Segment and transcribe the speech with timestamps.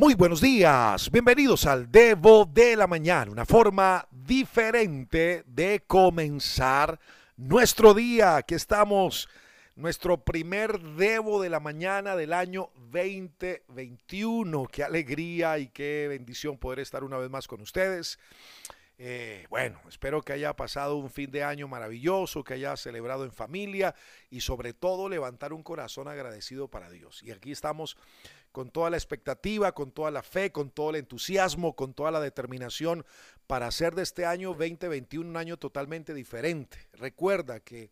[0.00, 6.98] Muy buenos días, bienvenidos al Devo de la Mañana, una forma diferente de comenzar
[7.36, 8.36] nuestro día.
[8.36, 9.28] Aquí estamos,
[9.76, 14.68] nuestro primer Devo de la Mañana del año 2021.
[14.72, 18.18] Qué alegría y qué bendición poder estar una vez más con ustedes.
[19.02, 23.32] Eh, bueno, espero que haya pasado un fin de año maravilloso, que haya celebrado en
[23.32, 23.94] familia
[24.28, 27.22] y sobre todo levantar un corazón agradecido para Dios.
[27.22, 27.96] Y aquí estamos
[28.52, 32.20] con toda la expectativa, con toda la fe, con todo el entusiasmo, con toda la
[32.20, 33.06] determinación
[33.46, 36.76] para hacer de este año 2021 un año totalmente diferente.
[36.92, 37.88] Recuerda que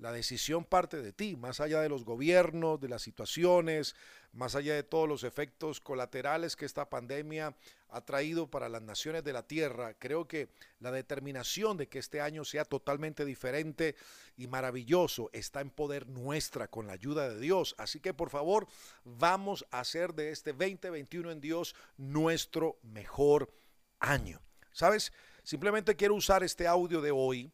[0.00, 3.94] la decisión parte de ti, más allá de los gobiernos, de las situaciones,
[4.32, 7.54] más allá de todos los efectos colaterales que esta pandemia
[7.90, 9.92] ha traído para las naciones de la tierra.
[9.94, 13.94] Creo que la determinación de que este año sea totalmente diferente
[14.38, 17.74] y maravilloso está en poder nuestra con la ayuda de Dios.
[17.76, 18.68] Así que por favor,
[19.04, 23.52] vamos a hacer de este 2021 en Dios nuestro mejor
[23.98, 24.40] año.
[24.72, 25.12] ¿Sabes?
[25.42, 27.52] Simplemente quiero usar este audio de hoy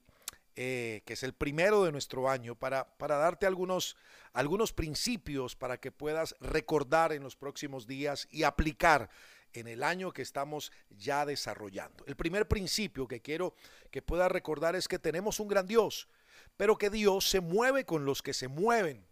[0.56, 3.96] eh, que es el primero de nuestro año, para, para darte algunos,
[4.32, 9.10] algunos principios para que puedas recordar en los próximos días y aplicar
[9.52, 12.04] en el año que estamos ya desarrollando.
[12.06, 13.54] El primer principio que quiero
[13.90, 16.08] que puedas recordar es que tenemos un gran Dios,
[16.56, 19.06] pero que Dios se mueve con los que se mueven.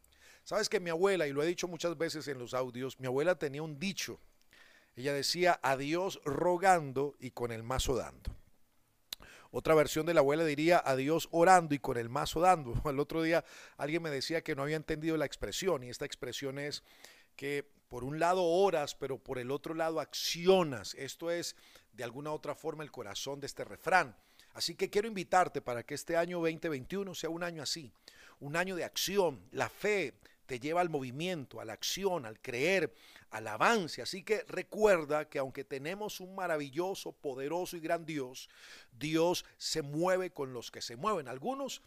[0.45, 3.39] Sabes que mi abuela, y lo he dicho muchas veces en los audios, mi abuela
[3.39, 4.21] tenía un dicho.
[4.97, 8.35] Ella decía, a Dios rogando y con el mazo dando.
[9.57, 12.75] Otra versión de la abuela diría a Dios orando y con el mazo dando.
[12.91, 13.45] El otro día
[13.77, 16.83] alguien me decía que no había entendido la expresión y esta expresión es
[17.37, 20.95] que por un lado oras, pero por el otro lado accionas.
[20.95, 21.55] Esto es
[21.93, 24.17] de alguna otra forma el corazón de este refrán.
[24.55, 27.93] Así que quiero invitarte para que este año 2021 sea un año así,
[28.41, 29.41] un año de acción.
[29.53, 30.15] La fe
[30.47, 32.95] te lleva al movimiento, a la acción, al creer,
[33.31, 34.03] al avance.
[34.03, 38.49] Así que recuerda que aunque tenemos un maravilloso, poderoso y gran Dios,
[38.93, 41.29] Dios se mueve con los que se mueven.
[41.29, 41.83] Algunos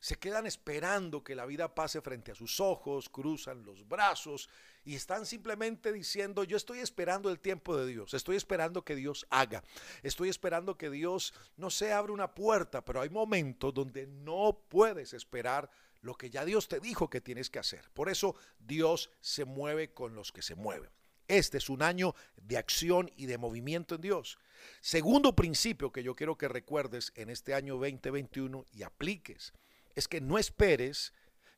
[0.00, 4.48] se quedan esperando que la vida pase frente a sus ojos, cruzan los brazos
[4.84, 9.26] y están simplemente diciendo, yo estoy esperando el tiempo de Dios, estoy esperando que Dios
[9.28, 9.62] haga,
[10.02, 15.12] estoy esperando que Dios no se abra una puerta, pero hay momentos donde no puedes
[15.12, 15.68] esperar
[16.00, 17.90] lo que ya Dios te dijo que tienes que hacer.
[17.92, 20.90] Por eso Dios se mueve con los que se mueven.
[21.28, 24.38] Este es un año de acción y de movimiento en Dios.
[24.80, 29.52] Segundo principio que yo quiero que recuerdes en este año 2021 y apliques
[29.94, 31.12] es que no esperes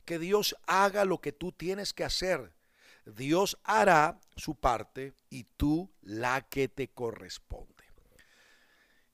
[0.04, 2.52] que Dios haga lo que tú tienes que hacer.
[3.06, 7.79] Dios hará su parte y tú la que te corresponde.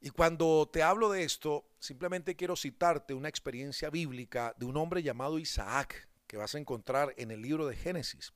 [0.01, 5.03] Y cuando te hablo de esto, simplemente quiero citarte una experiencia bíblica de un hombre
[5.03, 8.33] llamado Isaac, que vas a encontrar en el libro de Génesis.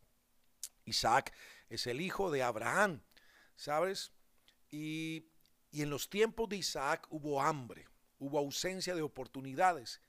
[0.84, 1.32] Isaac
[1.69, 3.03] es el hijo de Abraham,
[3.56, 4.12] ¿sabes?
[4.71, 5.26] Y,
[5.71, 7.87] y en los tiempos de Isaac hubo hambre,
[8.19, 10.00] hubo ausencia de oportunidades.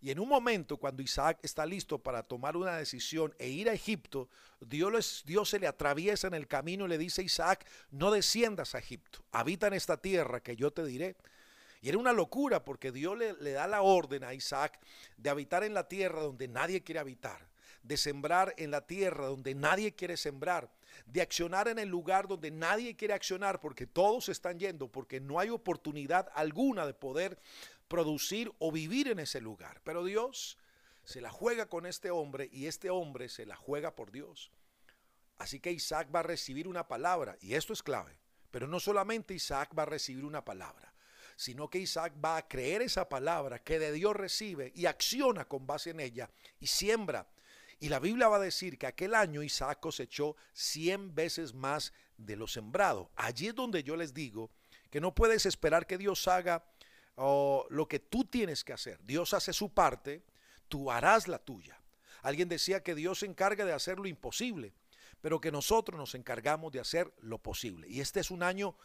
[0.00, 3.72] Y en un momento, cuando Isaac está listo para tomar una decisión e ir a
[3.72, 4.28] Egipto,
[4.60, 8.78] Dios, se le atraviesa en el camino y le dice a Isaac, no desciendas a
[8.78, 11.16] Egipto, habita en esta tierra que yo te diré.
[11.80, 14.80] Y era una locura porque Dios le da la orden a Isaac
[15.16, 17.48] de habitar en la tierra donde nadie quiere habitar
[17.82, 20.70] de sembrar en la tierra donde nadie quiere sembrar,
[21.06, 25.38] de accionar en el lugar donde nadie quiere accionar porque todos están yendo, porque no
[25.38, 27.38] hay oportunidad alguna de poder
[27.88, 29.80] producir o vivir en ese lugar.
[29.84, 30.58] Pero Dios
[31.04, 34.52] se la juega con este hombre y este hombre se la juega por Dios.
[35.38, 38.18] Así que Isaac va a recibir una palabra y esto es clave.
[38.50, 40.92] Pero no solamente Isaac va a recibir una palabra,
[41.36, 45.66] sino que Isaac va a creer esa palabra que de Dios recibe y acciona con
[45.66, 47.28] base en ella y siembra.
[47.80, 52.36] Y la Biblia va a decir que aquel año Isaac cosechó 100 veces más de
[52.36, 53.10] lo sembrado.
[53.14, 54.50] Allí es donde yo les digo
[54.90, 56.64] que no puedes esperar que Dios haga
[57.18, 59.00] o lo que tú tienes que hacer.
[59.04, 60.22] Dios hace su parte,
[60.68, 61.80] tú harás la tuya.
[62.22, 64.72] Alguien decía que Dios se encarga de hacer lo imposible,
[65.20, 67.88] pero que nosotros nos encargamos de hacer lo posible.
[67.88, 68.76] Y este es un año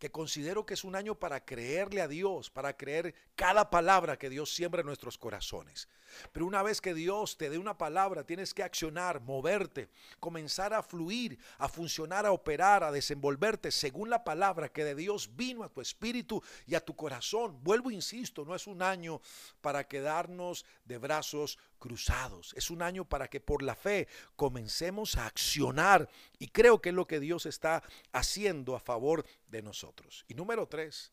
[0.00, 4.30] que considero que es un año para creerle a Dios, para creer cada palabra que
[4.30, 5.88] Dios siembra en nuestros corazones.
[6.32, 10.82] Pero una vez que Dios te dé una palabra, tienes que accionar, moverte, comenzar a
[10.82, 15.68] fluir, a funcionar, a operar, a desenvolverte según la palabra que de Dios vino a
[15.68, 17.62] tu espíritu y a tu corazón.
[17.62, 19.20] Vuelvo, insisto, no es un año
[19.60, 22.54] para quedarnos de brazos cruzados.
[22.56, 24.06] Es un año para que por la fe
[24.36, 27.82] comencemos a accionar y creo que es lo que Dios está
[28.12, 30.24] haciendo a favor de nosotros.
[30.28, 31.10] Y número tres,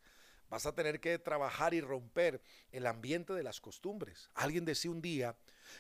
[0.50, 2.42] vas a tener que trabajar y romper
[2.72, 4.30] el ambiente de las costumbres.
[4.36, 5.36] Alguien decía un día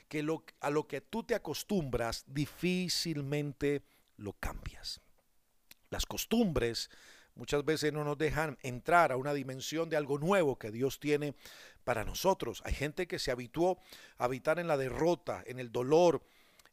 [0.07, 0.25] que
[0.59, 3.83] a lo que tú te acostumbras difícilmente
[4.15, 5.01] lo cambias.
[5.89, 6.89] Las costumbres
[7.35, 11.35] muchas veces no nos dejan entrar a una dimensión de algo nuevo que Dios tiene
[11.87, 12.61] para nosotros.
[12.65, 13.79] Hay gente que se habituó
[14.17, 16.21] a habitar en la derrota, en el dolor,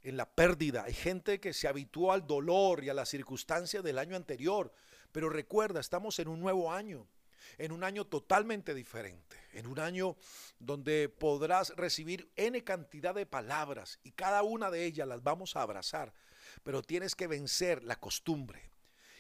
[0.03, 0.83] en la pérdida.
[0.83, 4.73] Hay gente que se habituó al dolor y a las circunstancias del año anterior.
[5.13, 7.07] Pero recuerda, estamos en un nuevo año
[7.59, 10.17] en un año totalmente diferente, en un año
[10.59, 15.63] donde podrás recibir N cantidad de palabras y cada una de ellas las vamos a
[15.63, 16.13] abrazar,
[16.65, 18.74] pero tienes que vencer la costumbre.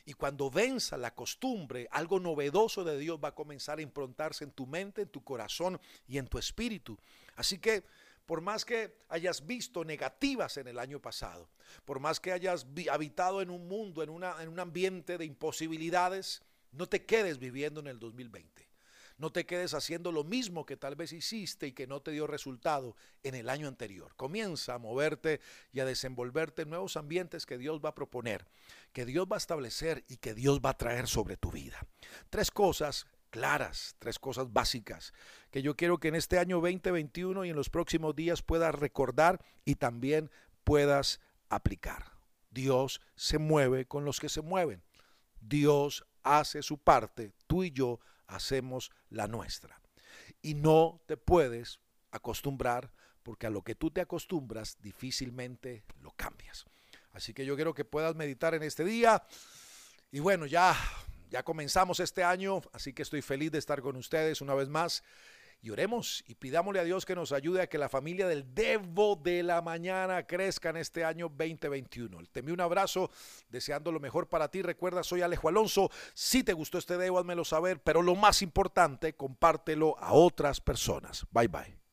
[0.04, 4.50] Y cuando venza la costumbre, algo novedoso de Dios va a comenzar a improntarse en
[4.50, 6.98] tu mente, en tu corazón y en tu espíritu.
[7.36, 7.84] Así que
[8.26, 11.48] por más que hayas visto negativas en el año pasado,
[11.84, 16.42] por más que hayas habitado en un mundo, en, una, en un ambiente de imposibilidades,
[16.72, 18.63] no te quedes viviendo en el 2020.
[19.16, 22.26] No te quedes haciendo lo mismo que tal vez hiciste y que no te dio
[22.26, 24.14] resultado en el año anterior.
[24.16, 25.40] Comienza a moverte
[25.72, 28.46] y a desenvolverte en nuevos ambientes que Dios va a proponer,
[28.92, 31.86] que Dios va a establecer y que Dios va a traer sobre tu vida.
[32.28, 35.12] Tres cosas claras, tres cosas básicas
[35.50, 39.44] que yo quiero que en este año 2021 y en los próximos días puedas recordar
[39.64, 40.30] y también
[40.64, 42.12] puedas aplicar.
[42.50, 44.82] Dios se mueve con los que se mueven.
[45.40, 49.80] Dios hace su parte, tú y yo hacemos la nuestra.
[50.42, 51.80] Y no te puedes
[52.10, 52.92] acostumbrar
[53.22, 56.64] porque a lo que tú te acostumbras difícilmente lo cambias.
[57.12, 59.22] Así que yo quiero que puedas meditar en este día.
[60.10, 60.76] Y bueno, ya
[61.34, 65.02] ya comenzamos este año, así que estoy feliz de estar con ustedes una vez más
[65.64, 69.16] y oremos y pidámosle a Dios que nos ayude a que la familia del Devo
[69.16, 72.18] de la Mañana crezca en este año 2021.
[72.30, 73.10] Te envío un abrazo,
[73.48, 74.60] deseando lo mejor para ti.
[74.60, 75.90] Recuerda, soy Alejo Alonso.
[76.12, 81.26] Si te gustó este Devo, házmelo saber, pero lo más importante, compártelo a otras personas.
[81.30, 81.83] Bye bye.